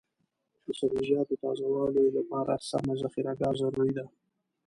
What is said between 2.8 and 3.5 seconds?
ذخیره